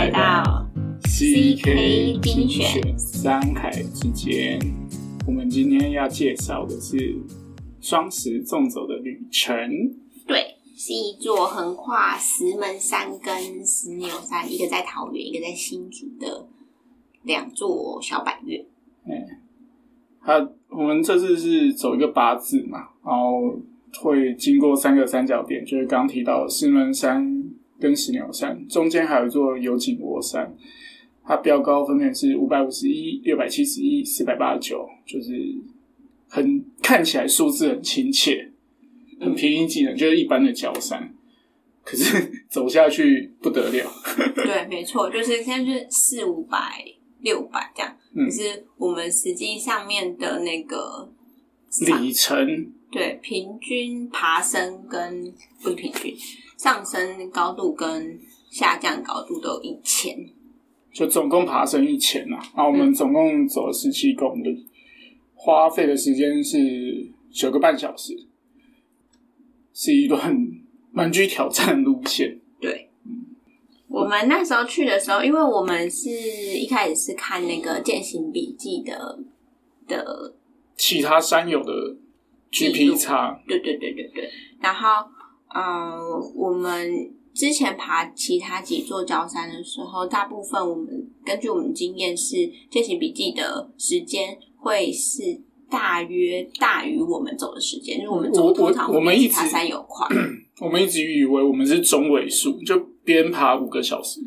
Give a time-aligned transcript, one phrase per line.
[0.00, 0.66] 来到
[1.02, 4.58] CK 精精选选山海之间。
[5.26, 7.18] 我们今天要介绍的是
[7.82, 9.54] 双十纵走的旅程。
[10.26, 16.48] 对，是一座横跨石门山跟石牛山，一个在桃园，一个在新竹的
[17.24, 18.64] 两座小百岳。
[20.22, 23.54] 它我们这次是走一个八字嘛，然后
[24.02, 27.39] 会经过三个三角点，就是刚提到的石门山
[27.80, 30.54] 跟石鸟山，中间还有一座有景窝山。
[31.24, 35.32] 它标高分别是五百五十一、六百七十一、四百八十九，就是
[36.28, 38.50] 很看起来数字很亲切，
[39.20, 41.14] 很平易近人，就是一般的角山。
[41.84, 43.90] 可是 走下去不得了，
[44.34, 46.84] 对，没错，就是现在就是四五百、
[47.20, 47.96] 六百这样。
[48.12, 51.08] 嗯可是我们实际上面的那个
[51.86, 56.12] 里程对平均爬升跟不是平均
[56.62, 60.14] 上升高度跟下降高度都有一千。
[60.92, 64.66] 就总共爬升一千啊，然后我们总共走了十七公里，
[65.34, 68.14] 花费的时间是九个半小时，
[69.72, 70.36] 是一段
[70.92, 72.38] 蛮具挑战的路线。
[72.60, 72.90] 对，
[73.88, 79.18] 我们那时候去的时候，因为我们是一开始是看那个践行笔记的
[79.88, 80.34] 的，
[80.76, 81.72] 其他山友的
[82.50, 84.30] GP 差，对对对对对。
[84.60, 85.08] 然后，
[85.54, 86.00] 嗯、
[86.34, 92.36] 我们之前爬其他几座高山的时候，大部分我们根据我们经验是
[92.70, 95.42] 践行笔记的时间会是。
[95.70, 100.04] 大约大于我们走的时间，因为我们走我通常会我们一直比其他山有快。
[100.60, 104.20] 我们一直以为我们是中尾数，就边爬五个小时，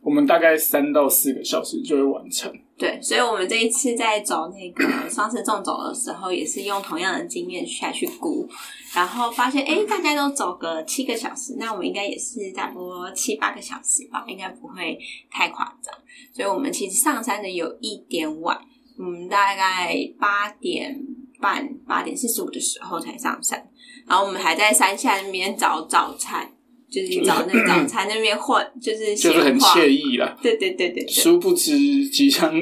[0.00, 2.52] 我们大概三到四个小时就会完成。
[2.76, 8.48] 对，所以我们这一次在走那个双十纵走的时候，也是用同样的经验下去估，
[8.92, 14.98] 然后发现，哎，大家都走个七个小时，那我们应该也是差不多七八个小时吧，应该不会
[15.30, 15.94] 太夸张。
[16.32, 18.58] 所以我们其实上山的有一点晚，
[18.98, 21.00] 嗯，大概八点
[21.40, 23.70] 半、八点四十五的时候才上山，
[24.08, 26.50] 然后我们还在山下那边找早餐，
[26.90, 30.36] 就是找那早餐那边混，就是就是很惬意啦。
[30.42, 32.52] 对对对对对，殊不知，即将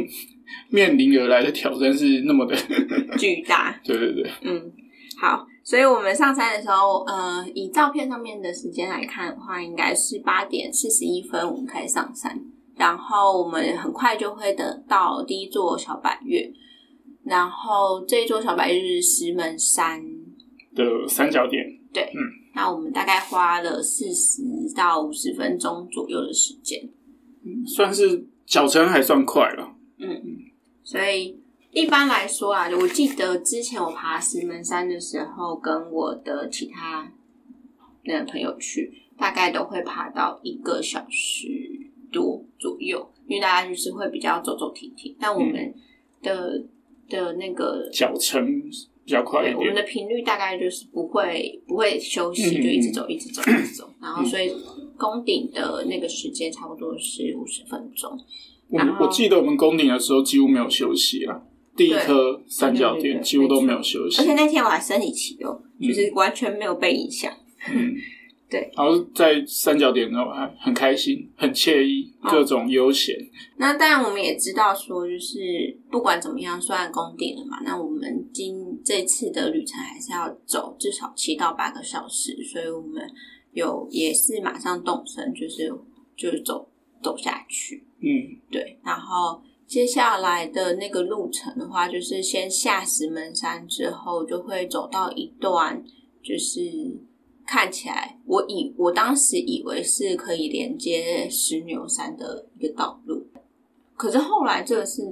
[0.70, 2.56] 面临而来的挑战是那么的
[3.18, 3.78] 巨大。
[3.84, 4.72] 对对对，嗯，
[5.20, 12.40] 好，所以我们上山的时候，呃，以照片上面的时间来看的话，应该是八点四十一分我们开始上山，
[12.76, 16.50] 然后我们很快就会得到第一座小百月，
[17.24, 20.02] 然后这一座小百岳是石门山，
[20.74, 21.62] 的三角点，
[21.92, 22.18] 对，嗯，
[22.54, 24.42] 那我们大概花了四十
[24.74, 26.88] 到五十分钟左右的时间，
[27.66, 29.74] 算是脚程还算快了。
[29.98, 30.50] 嗯
[30.84, 37.10] 所以一般来说啊，我记得之前我爬石门山的时候，跟我的其他
[38.04, 41.48] 的朋友去，大概都会爬到一个小时
[42.10, 45.16] 多左右，因为大家就是会比较走走停停。
[45.18, 45.74] 但我们
[46.20, 46.62] 的、
[47.08, 48.44] 的那个脚程
[49.04, 53.90] 比较快我们，的频率大概就是不会不会休息，嗯就一直走，一直走，一直走。
[54.00, 54.52] 然后所以
[54.96, 58.18] 攻顶的那个时间差不多是五十分钟。
[58.68, 61.42] 我我记得我们攻顶的时候几乎没有休息啦，
[61.76, 64.22] 第一颗三角点几乎都没有休息。
[64.22, 67.32] 而且，那天我还生理期哦，就是完全没有被影响。
[67.74, 67.94] 嗯，
[68.52, 68.70] 对。
[68.76, 73.16] 然后在三角点的时候还很开心，很惬意，哦各种悠闲。
[73.56, 75.40] 那当然，我们也知道说，就是
[75.90, 83.02] 不管怎么样，虽然攻顶了嘛，那我们今这次的旅程还是要走至少七到八个小时，所以我们
[83.52, 85.72] 有也是马上动身，就是
[86.14, 86.68] 就是走
[87.02, 87.86] 走下去。
[88.00, 95.82] 嗯，对，然后接下来的那个路程的话，就是先下石门山之后，就会走到一段，
[96.22, 96.60] 就是
[97.52, 103.26] 看起来我以我当时以为是可以连接石牛山的一个道路，
[103.94, 105.02] 可是后来这个是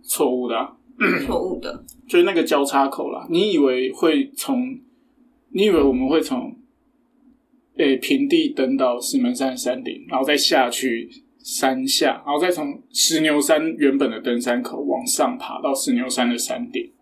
[0.00, 0.76] 错误的、啊，
[1.26, 1.84] 错误的。
[2.06, 3.26] 就是那个交叉口啦。
[3.28, 4.78] 你以为会从，
[5.48, 6.56] 你以为我们会从，
[7.76, 11.10] 诶、平地登到石门山山顶，然后再下去
[11.40, 16.92] 山下，然后再从石牛山原本的登山口往上爬到石牛山的山顶。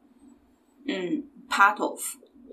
[0.86, 2.00] 嗯，part of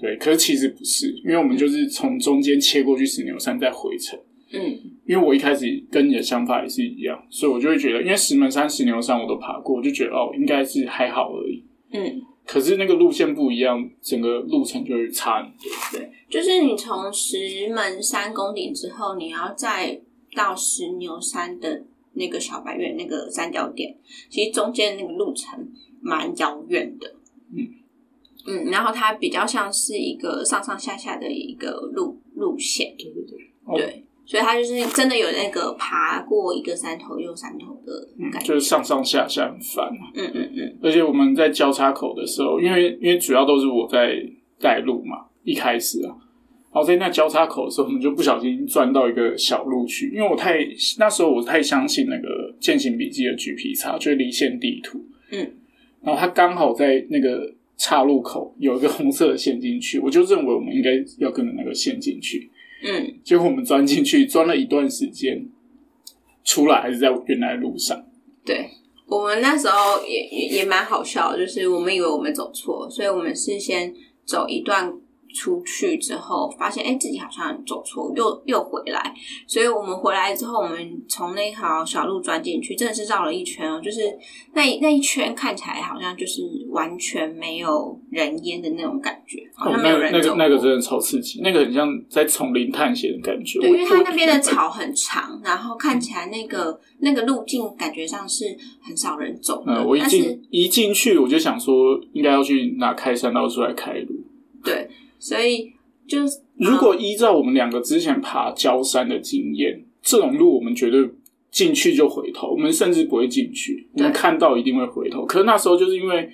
[0.01, 4.19] 对，可是其实不是，因为我们就是从中间切过去石牛山再回程。
[4.51, 4.59] 嗯
[5.05, 11.63] 因为我一开始跟你的想法也是一样，所以我就会觉得，因为石门山、石牛山我都爬过，我就觉得哦，应该是还好而已。
[11.91, 15.99] 嗯，可是那个路线不一样，整个路程就会差很多。
[15.99, 19.99] 对，就是你从石门山攻顶之后，你要再
[20.35, 23.95] 到石牛山的那个小白月那个三角点，
[24.29, 25.67] 其实中间那个路程
[26.01, 27.15] 蛮遥远的。
[27.55, 27.67] 嗯
[28.47, 39.89] 嗯，然后它比较像是一个上上下下的一个路路线，对对对，哦对，所以它就是真的有那个爬过一个山头又山头的感觉，就是上上下下很烦。
[40.15, 44.15] 嗯嗯嗯，而且我们在交叉口的时候，因为因为主要都是我在
[44.59, 46.15] 带路嘛，一开始啊，
[46.71, 50.59] 然后在那交叉口的时候，我们就不小心钻到一个小路去，因为我太
[50.97, 55.39] 那时候我太相信那个践行笔记的 GP 叉，就是离线地图，嗯，
[56.01, 62.51] 然后它刚好在那个岔路口有一个红色的线进去， 我就认为我们应该要跟着那个线进去，
[62.83, 65.47] 嗯，结果我们钻进去，钻了一段时间，
[66.43, 68.05] 出来还是在原来的路上。
[68.45, 68.69] 对。
[69.07, 73.91] 我们那时候也也也蛮好笑，就是我们以为我们走错，所以我们是先
[74.23, 74.93] 走一段
[75.33, 79.13] 出去之后，发现哎、自己好像走错，又又回来，
[79.47, 84.01] 所以我们回来之后，我们从那条小路钻进去，真的是绕了一圈哦，就是
[84.53, 90.49] 那那一圈看起来好像就是完全没有人烟的那种感觉，好哦，像没有人走那。
[90.49, 93.59] 个那个真的超刺激，那个很像在丛林探险的感觉。
[93.59, 104.15] 对，因为它那边的草很长，然后看起来那个那个路径感觉上是很少人走的，嗯，我一进一进去，我就想说，应该要去拿开山刀出来开路。
[104.63, 104.89] 对，
[105.19, 105.71] 所以
[106.07, 111.07] 就是如果依照我们两个之前爬焦山的经验，这种路我们绝对
[111.51, 115.25] 进去就回头，我们甚至不会进去，我们看到一定会回头。
[115.25, 116.30] 可是那时候就是因为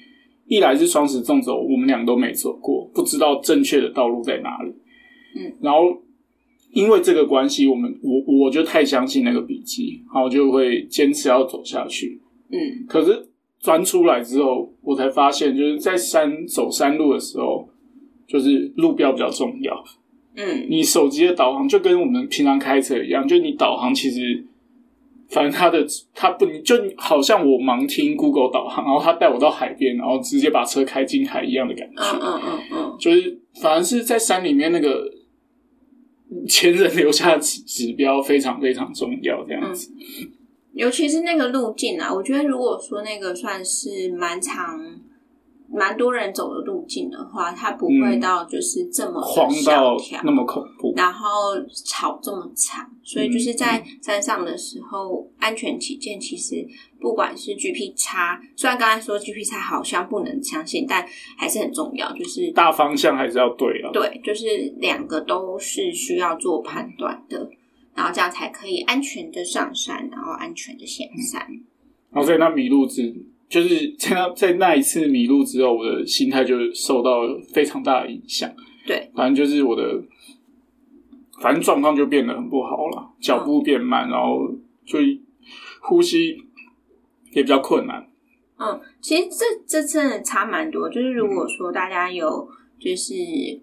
[0.47, 4.71] 一来是双十纵走，我们俩都没走过，不知道正确的道路在哪里。
[5.37, 6.01] 嗯，然后
[6.71, 12.21] 因为这个关系，我们我我就太相信那个笔记，然后就会坚持要走下去。
[12.51, 13.29] 嗯可是
[13.59, 17.54] 钻出来之后，我才发现，就是在山走山路的时候，
[18.27, 19.83] 就是路标比较重要。
[20.37, 24.45] 嗯你手机的导航就跟我们平常开车一样，就你导航其实，
[25.29, 32.01] 反正它的它不就好像我盲听 Google 导航，然后它带我到海边，然后直接把车开进海一样的感觉。
[32.01, 35.09] 嗯嗯嗯嗯，就是反而是在山里面那个
[36.49, 39.93] 前人留下的指指标非常非常重要，这样子。
[40.73, 44.77] 尤其是那个路径啊，我觉得如果说那个算是蛮长、
[45.75, 48.19] 蛮多人走的路径的话，它不会嗯。
[48.19, 51.29] 到就是这么的慌到条那么恐怖，然后
[51.85, 56.65] 吵这么长，所以就是在山上的时候，安全起见，其实
[56.99, 61.05] 不管是 GP 叉，虽然刚才说 GP 叉好像不能相信，但
[61.37, 63.91] 还是很重要，就是大方向还是要对啊。
[63.91, 64.45] 对，就是
[64.77, 67.49] 两个都是需要做判断的，
[67.93, 71.45] 然后这样才可以安全的上山，然后安全的下山。
[72.11, 73.13] 然后在那迷路之，
[73.47, 77.21] 就是在那在那一次迷路之后，我的心态就受到
[77.53, 78.51] 非常大的影响。
[78.85, 80.03] 对，反正就是我的，
[81.41, 84.47] 反正状况就变得很不好了，脚步变慢，然后
[84.85, 84.99] 就
[85.81, 86.37] 呼吸
[87.31, 88.07] 也比较困难。
[88.57, 90.89] 嗯，其实这这真的差蛮多。
[90.89, 92.47] 就是如果说大家有
[92.79, 93.13] 就是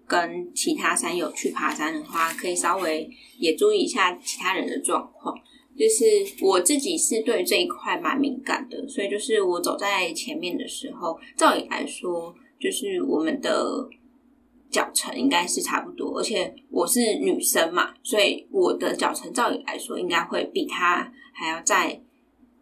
[0.07, 5.35] 跟其他山友去爬山的话，可以稍微也注意一下其他人的状况。
[5.77, 13.89] 就是我自己是对这一块蛮敏感的，所以就是我走在前面的时候，照理来说，就是我们的
[14.69, 22.01] 脚程应该是差不多，而且我是女生嘛，所以我的脚程照理来说应该会比她还要再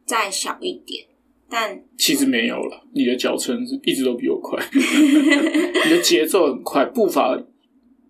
[0.05, 1.05] 再小一点，
[1.49, 7.37] 但其实没有了，你的脚程是一直都比我快， 你的节奏很快，步伐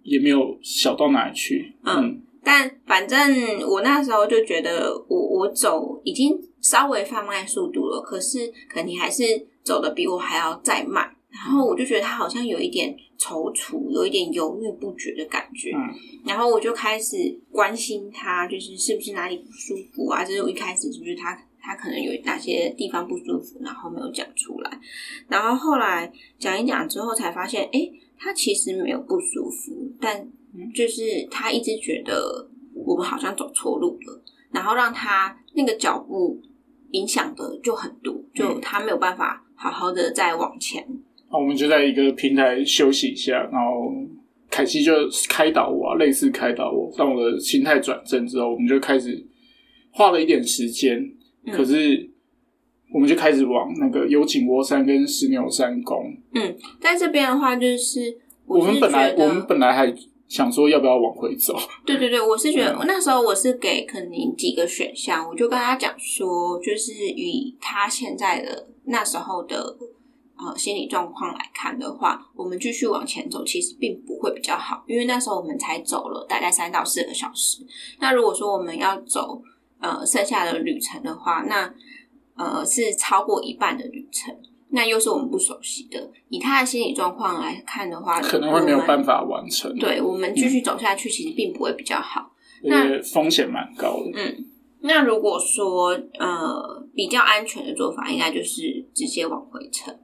[0.03, 1.73] 也没有小到哪里去。
[1.83, 9.23] 嗯，但反正我那时候就觉得我，我走已经稍微放慢速度了，可是可能你还是
[9.63, 11.09] 走的比我还要再慢。
[11.29, 15.71] 然后我就觉得他好像有一点踌躇，有一点犹豫不决的感觉。
[15.71, 15.79] 嗯
[16.23, 17.15] 然后我就开始
[17.51, 20.23] 关心他，就是是不是哪里不舒服啊？
[20.23, 24.79] 就是我一开始是不是他他可能有哪些地方不舒服，然后没有讲出来。
[25.27, 30.27] 然后后来讲一讲之后，才发现，哎，他其实没有不舒服，但
[30.73, 36.41] 就是他一直觉得我们好像走错路了，然后让他那个脚步
[36.91, 40.85] 影响的就很多，就他没有办法好好的再往前。
[41.31, 43.93] 那我们就在一个平台休息一下，然后
[44.49, 44.91] 凯西就
[45.29, 49.25] 开导我、啊，类似开导我，让我的心态转正之后，我们就开始
[49.91, 50.97] 花了一点时间，
[51.45, 52.09] 嗯可是
[52.93, 56.13] 我们就开始往那个有井窝山跟石牛山攻。
[56.33, 59.93] 嗯，在这边的话，就是是我们本来觉我们本来还
[60.31, 61.53] 想说要不要往回走，
[61.85, 69.75] 对对对，我是觉得、嗯那时候我是给肯宁几个选项，我就跟他讲说，就是以他现在的那时候的
[70.37, 77.57] 呃心理状况来看的话，我们继续往前走其实并不会比较好，因为那时候我们才走了大概三到四个小时。
[77.99, 79.41] 那如果说我们要走
[79.81, 81.73] 呃剩下的旅程的话，那
[82.37, 84.33] 呃是超过一半的旅程。
[84.71, 89.73] 那又是我们不熟悉的，以他的心理状况来看的话，可能会没有办法完成。
[89.77, 92.33] 对我们继续走下去，其实并不会比较好。
[92.63, 94.11] 而且风险蛮高的。
[94.15, 94.45] 嗯，
[94.81, 99.97] 那如果说呃比较安全的做法，应该就是直接往回程。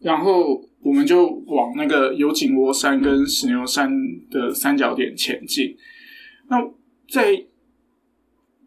[0.00, 3.90] 然后我们就往那个有井窝山跟石牛山
[4.30, 5.76] 的三角点前进。
[6.48, 6.56] 那
[7.06, 7.44] 在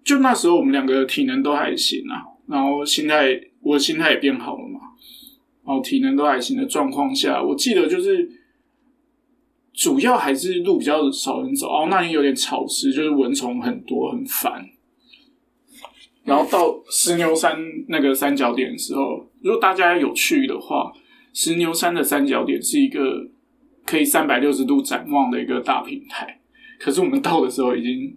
[0.03, 4.79] 就那时候，我们两个体能都还行啊，然后心态我心态也变好了嘛，
[5.65, 8.29] 然后体能都还行的状况下，我记得就是
[9.74, 14.70] 主要还是路比较少人走，然后那里有点潮湿，就是蚊虫很多，很烦。
[16.25, 20.91] 然后到石牛山那个三角点的时候，如果大家有去的话，
[21.34, 23.29] 石牛山的三角点是一个
[23.86, 26.39] 可以三百六十度展望的一个大平台，
[26.79, 28.15] 可是我们到的时候已经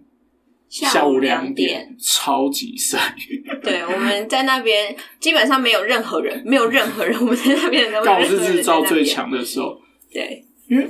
[0.69, 3.15] 下午两点，超级晒。
[3.63, 9.79] 对，我们在那边基本上没有任何人，没有任何人，我们在那边都是日照最强的时候。
[10.11, 10.87] 对，因为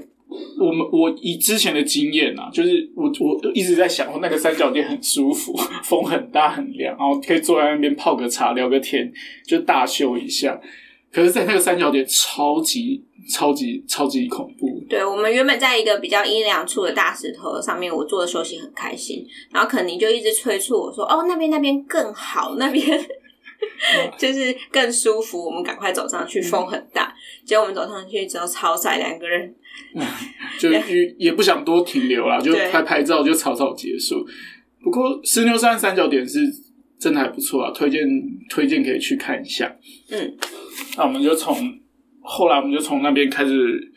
[0.59, 9.11] 我们我以之前的经验啊，就是我我一直在想，那个三角店很舒服， 风很大很凉，然后可以坐在那边泡个茶聊个天，
[9.45, 10.59] 就大秀一下。
[11.09, 14.76] 可是，在那个三角点，超级超级超级恐怖。
[14.89, 19.25] 对，我们原本在一个比较阴凉处的大石头上面，我坐的休息很开心。
[19.51, 22.83] 然后，肯尼就一直催促我说：“哦，那边那边更好，那边
[24.17, 27.13] 就是更舒服，我们赶快走上去，风很大。”
[27.45, 29.53] 结果我们走上去之后，超晒，两个人
[30.59, 34.25] 就也也不想多停留了，就拍拍照就草草结束。
[34.81, 36.39] 不过，石牛山三角点是
[36.99, 38.01] 真的还不错啊，推荐
[38.49, 39.75] 推荐可以去看一下。
[40.11, 40.37] 嗯。
[40.95, 41.55] 那我们就从
[42.21, 43.91] 后来，我们就从那边开始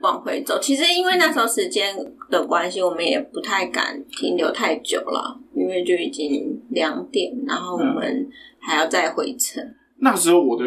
[0.00, 0.58] 往回走。
[0.60, 1.94] 其实因为那时候时间
[2.30, 8.28] 的关系，我们也不太敢停留太久了，因为就已经两点，然后我们
[8.58, 9.62] 还要再回程。
[9.98, 10.64] 那时候我的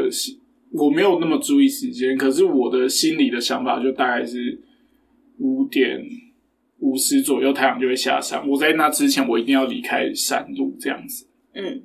[0.72, 4.62] 我没有那么注意时间，可是我的心里的想法就大概是
[5.40, 6.00] 五点
[6.80, 8.48] 五十左右，太阳就会下山。
[8.48, 11.28] 我在那之前，我一定要离开山路，这样子。
[11.54, 11.84] 嗯。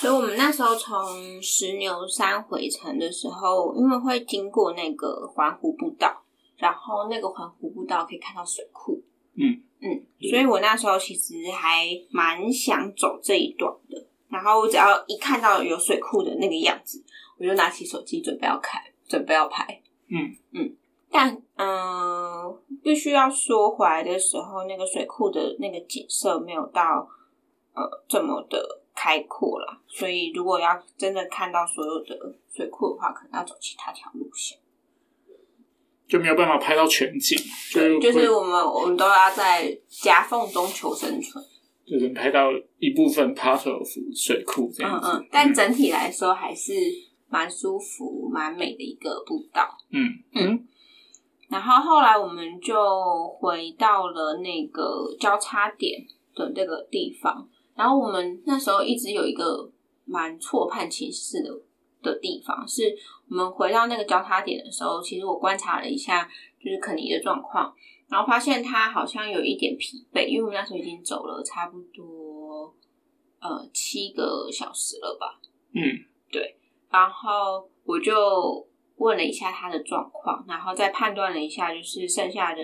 [0.00, 6.19] 所以，我们那时候从石牛山回程的时候，因为会经过那个环湖步道，
[6.60, 9.02] 然后那个环湖步道可以看到水库。
[9.34, 14.06] 嗯嗯，所以我那时候其实还蛮想走这一段的。
[14.28, 17.02] 然后我只要一看到有水库的那个样子，
[17.38, 19.82] 我就拿起手机准备要开，准备要拍。
[20.08, 20.76] 嗯嗯，
[21.10, 27.08] 但嗯，必须要说回来的时候，那个水库的那个景色没有到
[27.74, 28.76] 呃这么的。
[28.92, 34.58] 开阔了，所以如果要真的看到所有的水库的话，可能要走其他条路线，
[36.10, 37.38] 就没有办法拍到全景。
[37.72, 41.42] 对，就是我们我们都要在夹缝中求生存，
[41.86, 45.06] 就是拍到一部分 part of 水库这样子。
[45.06, 46.72] 嗯嗯，但整体来说还是
[47.28, 49.68] 蛮舒服、蛮美的一个步道。
[49.92, 50.66] 嗯嗯。
[51.48, 52.74] 然后后来我们就
[53.38, 56.00] 回到了那个交叉点
[56.34, 57.48] 的那个地方。
[57.76, 59.70] 然后我们那时候一直有一个
[60.04, 61.50] 蛮错判情势的
[62.02, 62.94] 的地方，是
[63.28, 66.28] 我们回到那个交叉点的时候，其实我观察了一下，
[66.62, 67.74] 就是肯尼的状况，
[68.08, 72.74] 然后发现他好像有一点疲惫，因为我们那时候已经走了差不多
[73.40, 75.40] 呃七个小时了吧。
[75.72, 75.80] 嗯，
[76.30, 76.56] 对。
[76.90, 78.66] 然后我就
[78.96, 82.62] 问了一下他的状况，然后再判断了一下，就是剩下的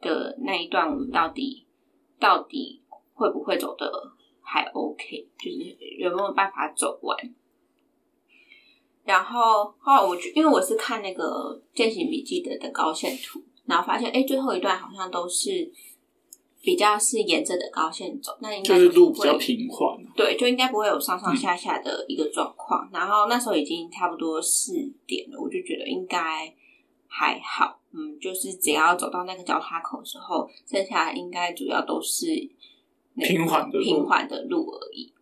[0.00, 1.66] 的那一段，我们到底
[2.18, 3.90] 到底会不会走的。
[4.46, 7.16] 还 OK，就是有没有办法走完？
[9.04, 15.70] 然后后来我就因为我是看那个践行笔记的的高线图，然后发现哎，最后一段好像都是
[16.62, 22.88] 比较是沿着的高线走，那应该就是路比较平缓，对，就应该不会有上上下下的一个状况。
[22.92, 24.72] 然后那时候已经差不多四
[25.06, 26.54] 点了，我就觉得应该
[27.06, 32.50] 还好，嗯，就是只要走到那个交叉口的时候，剩下应该主要都是。
[33.16, 35.12] 平缓的平缓的路而已。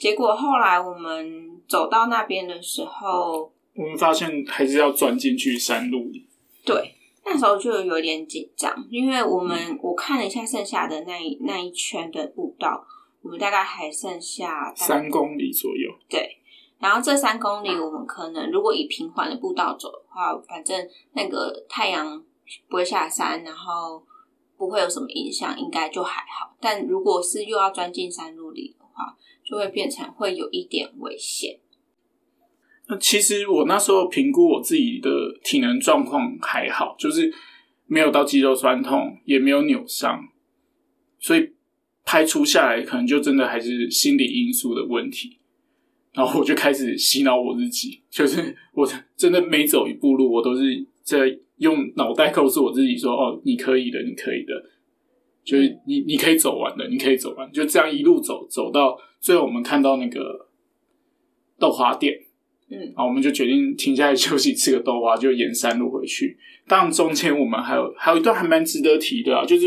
[0.00, 6.26] 结果后来我们走到那边的时候，我们发现还是要钻进去山路里。
[6.64, 12.82] 对，那时候就有点紧张，因为我们我看了一下剩下的那一那一圈的步道，
[13.20, 15.90] 我们大概还剩下三公里左右。
[16.08, 16.38] 对，
[16.78, 22.24] 然后这三公里我们可能如果以平缓的步道走的话，反正那个太阳
[22.70, 24.02] 不会下山，然后。
[24.56, 26.54] 不会有什么影响，应该就还好。
[26.60, 29.16] 但如果是又要钻进山路里的话，
[29.50, 31.58] 就会变成会有一点危险。
[32.88, 35.10] 那其实我那时候评估我自己的
[35.42, 37.32] 体能状况还好，就是
[37.86, 40.28] 没有到肌肉酸痛，也没有扭伤，
[41.18, 41.50] 所以
[42.04, 45.38] 排除下来，可能就真的还是心理因素的问题。
[46.12, 51.38] 然后我就开始洗脑我自己，就是我真的每走一步路，我都是在。
[51.60, 54.54] 用脑袋告诉我自己说：“哦，你可以的，你可以的。”
[55.50, 60.46] 就是你你可以走完的，你可以走完，就这样一路走走到最后，我们看到那个
[61.58, 62.14] 豆花店，
[62.70, 66.38] 嗯，然后我们就决定停下来休息，吃个豆花，就沿山路回去。
[66.68, 69.66] 当然中间我们还有还有一段还蛮值得提的啊，就是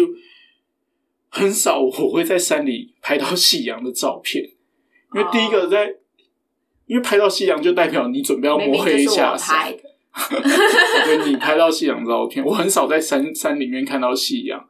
[1.28, 4.42] 很少我会在山里拍到夕阳的照片，
[5.14, 5.96] 因为第一个在，
[6.86, 9.76] 因为拍到夕阳就代表你准备要摸黑下山。
[11.06, 14.64] 对，你拍到夕阳照片，我很少在山山里面看到夕阳，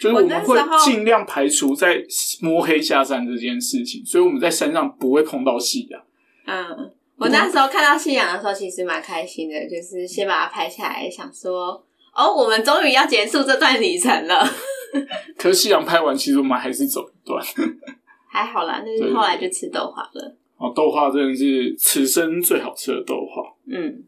[0.00, 2.04] 就是我们会尽量排除在
[2.40, 6.02] 摸黑下山这件事情，所以我们在山上不会碰到夕阳。
[6.46, 11.84] 嗯，我那时候看到夕阳的时候，其实蛮开心的，就是先把它拍下来，想说
[12.14, 14.46] 哦，我们终于要结束这段旅程了。
[15.36, 17.44] 可是夕阳拍完，其实我们还是走一段，
[18.28, 20.36] 还好啦，那是后来就吃豆花了。
[20.58, 23.42] 哦，豆花真的是此生最好吃的豆花。
[23.66, 24.04] 嗯。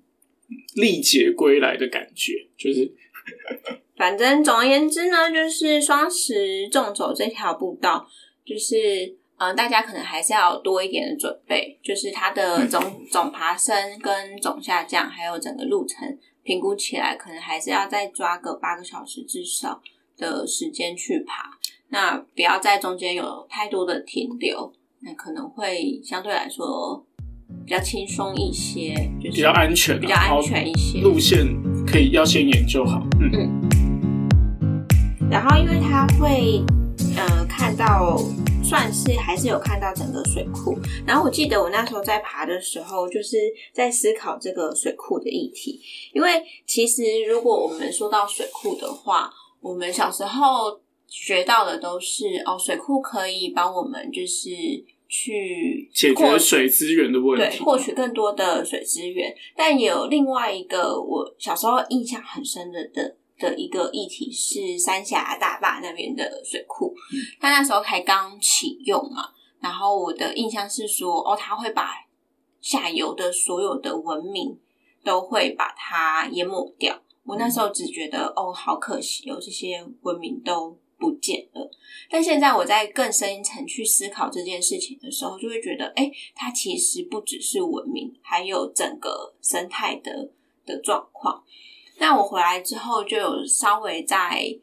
[0.77, 2.91] 历劫归来的感觉，就是，
[3.99, 8.07] 反正总而言之呢，就是双十纵走这条步道，
[8.47, 19.83] 就是嗯，大家可能还是要多一点的准备，就是它的总总爬升跟总下降，还有整个路程评估起来，可能还是要再抓个八个小时至少
[20.17, 21.51] 的时间去爬，
[21.89, 27.05] 那不要在中间有太多的停留，那可能会相对来说。
[27.65, 31.01] 比较轻松一些，就是比较安全，比较安全一些。
[31.01, 31.47] 路线
[31.87, 33.58] 可以要先研究好，嗯嗯。
[35.31, 36.63] 然后，因为他会，
[37.17, 38.19] 呃，看到
[38.65, 40.79] 算是还是有看到整个水库。
[41.07, 43.37] 然后，我记得我那时候在爬的时候，就是
[43.73, 45.81] 在思考这个水库的议题。
[46.15, 49.31] 因为其实如果我们说到水库的话，
[49.61, 54.51] 我们小时候学到的都是哦，水库可以帮我们就是。
[55.11, 59.35] 去解决水资源的问题，对，获取更多的水资源。
[59.57, 66.95] 但有另外一个我小时候印象很深的的的一个议题是三峡大坝那边的水库，
[67.41, 69.31] 它那时候才刚启用嘛。
[69.61, 72.07] 然后我的印象是说，哦，它会把
[72.61, 74.59] 下游的所有的文明
[75.05, 77.01] 都会把它淹没掉。
[77.25, 80.79] 我那时候只觉得，哦，好可惜，有这些文明都。
[81.01, 81.71] 不见了，
[82.11, 90.29] 但现在我在更深一层去思考这件事情的时候，就会觉得，哎，它其实不只是文明，还有整个生态的
[90.67, 91.45] 的状况。
[91.99, 94.57] 那我回来之后，就有稍微在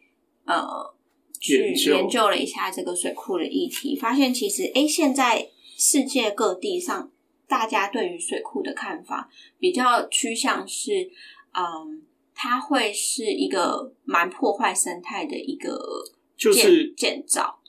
[0.45, 0.93] 呃
[1.39, 7.12] 去研究了一下这个水库的议题，发现其实，哎，现在世界各地上
[7.48, 11.10] 大家对于水库的看法比较趋向是，
[11.54, 15.80] 嗯，它会是一个蛮破坏生态的一个。
[16.38, 17.62] 就是建造，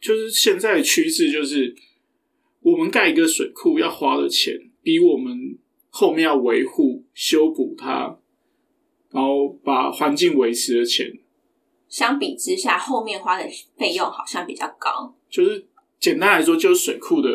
[0.00, 1.74] 就是现在的趋势，就是
[2.60, 5.58] 我们盖一个水库要花的钱，比我们
[5.90, 8.20] 后面要维护、修补它，
[9.12, 11.06] 然后把环境维持的钱，
[11.88, 15.14] 相比之下，后面花的费用好像比较高。
[15.30, 15.66] 就是
[16.00, 17.30] 简单来说，就是水库的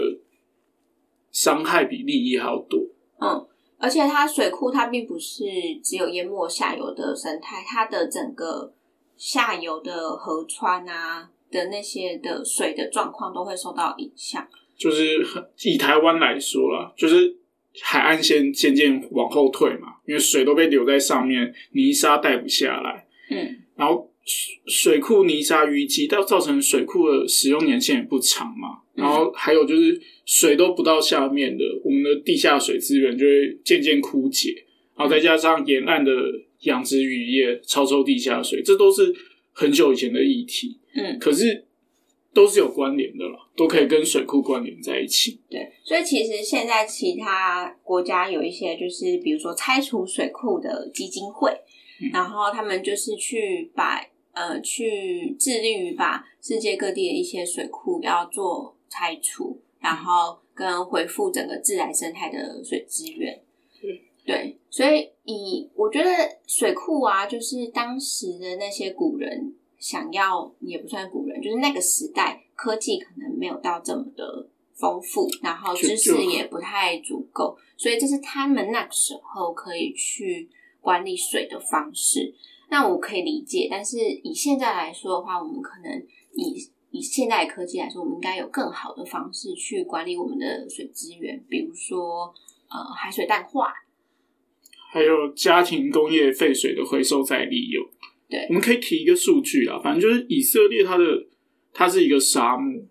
[1.32, 2.80] 伤害比利益还要多。
[3.20, 5.44] 嗯，而且它水库它并不是
[5.84, 8.74] 只有淹没下游的生态，它的整个。
[9.20, 14.48] 下游的河川啊的那些的水的状况都会受到影响。
[14.78, 15.26] 就是
[15.64, 17.36] 以台湾来说啦，就是
[17.82, 23.06] 海岸线渐渐往后退嘛，因为水都被留在上面，泥沙带不下来。
[23.30, 24.12] 嗯，然后
[24.66, 28.80] 水库泥沙淤积，到造成水库的使用年限也不长嘛。
[28.96, 34.66] 然后还有就是水都不到下面的，我们的地下水资源就会渐渐枯竭。
[34.96, 36.12] 然后再加上沿岸的。
[36.62, 39.14] 养殖渔业超抽地下水，这都是
[39.52, 40.76] 很久以前的议题。
[40.96, 41.64] 嗯，可是
[42.38, 45.42] 都是有关联的了，都可以跟水库关联在一起。
[45.50, 51.52] 对，所以其实现在其他国家有一些，就是比如说拆除水库的基金会，
[52.14, 63.42] 然后他们就是去把呃去致力于把世界各地的一些水库要做拆除，然后跟恢复整个自然生态的水资源。
[64.24, 66.10] 对，所以以我觉得
[66.46, 80.50] 水库啊，就是当时的那些古人想要，也不算古人，就是那个时代科技可能没有到这么的丰富，然后知识也不太足够，所以这是他们那个时候可以去
[80.82, 82.34] 管理水的方式。
[82.70, 92.34] 那我可以理解，但是以现在来说的话，我们可能以以现代科技来说，我们应该有更好的方式去管理我们的水资源，比如说
[92.70, 93.74] 呃海水淡化。
[94.90, 97.86] 还有家庭工业废水的回收再利用。
[98.30, 101.28] 对，我们可以提一个数据啊，反正就是以色列它的
[101.74, 102.86] 它是一个沙漠，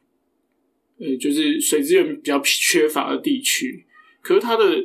[0.99, 3.85] 呃，就是水资源比较缺乏的地区，
[4.23, 4.77] 可是它的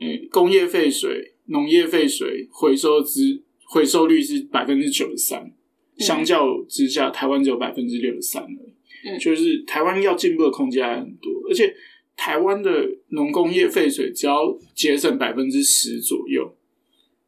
[0.00, 5.52] 嗯工业废水、农业废水回收之回收率是百分之九十三。
[5.96, 8.74] 相较之下，台湾只有百分之六十三而已。
[9.06, 11.72] 嗯就是台湾要进步的空间还很多，而且
[12.16, 16.56] 台湾的农工业废水只要节省百分之十左右，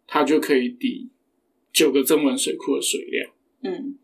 [0.06, 1.08] 它就可以抵
[1.76, 3.30] 九个增文水库的水量。
[3.62, 3.98] 嗯，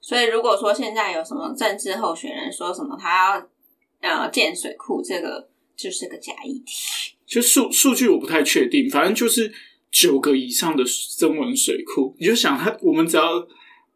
[0.00, 3.36] 所以如果说现在有什么政治候选人说什么他
[4.00, 7.12] 要呃建水库，这个就是个假议题。
[7.26, 9.52] 就数数据我不太确定，反正就是
[9.90, 10.82] 九个以上的
[11.18, 13.46] 增文水库，你就想他，我们只要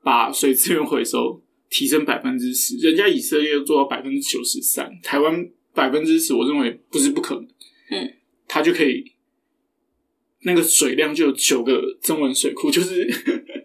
[0.02, 7.48] 把水资源回收提升百分之十，人家以色列做到百分之九十三，台湾百分之十，我认为不是不可能。
[7.90, 8.12] 嗯，
[8.46, 9.12] 他就可以
[10.46, 13.04] 那个水量就有九个中文水库， 就是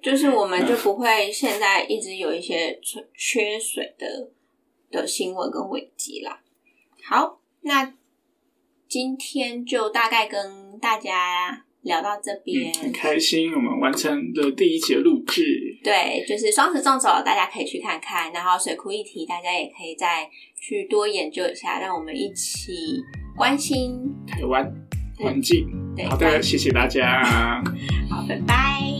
[0.01, 4.31] 就是我们就不会现在一直有一些缺缺水的
[4.89, 6.41] 的新闻跟危机啦。
[7.07, 7.93] 好，那
[8.87, 12.71] 今天就大概跟大家聊到这边。
[12.71, 15.43] 嗯很开心，我们完成了第一节录制。
[15.83, 20.27] 对，就是双十纵走，大家可以去看看，然后水库议题，大家也可以再
[20.59, 22.73] 去多研究一下，让我们一起
[23.37, 23.99] 关心。
[24.27, 24.65] 台湾
[25.19, 27.63] 环境，对好的，谢谢大家。
[28.09, 28.90] 好，拜拜。